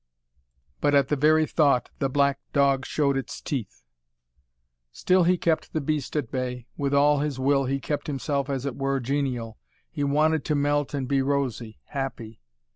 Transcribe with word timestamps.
But 0.79 0.95
at 0.95 1.09
the 1.09 1.15
very 1.15 1.45
thought, 1.45 1.91
the 1.99 2.09
black 2.09 2.39
dog 2.53 2.87
showed 2.87 3.15
its 3.15 3.39
teeth. 3.39 3.83
Still 4.91 5.25
he 5.25 5.37
kept 5.37 5.73
the 5.73 5.79
beast 5.79 6.15
at 6.15 6.31
bay 6.31 6.65
with 6.75 6.91
all 6.91 7.19
his 7.19 7.37
will 7.39 7.65
he 7.65 7.79
kept 7.79 8.07
himself 8.07 8.49
as 8.49 8.65
it 8.65 8.75
were 8.75 8.99
genial. 8.99 9.59
He 9.91 10.03
wanted 10.03 10.43
to 10.45 10.55
melt 10.55 10.95
and 10.95 11.07
be 11.07 11.21
rosy, 11.21 11.77
happy. 11.83 12.39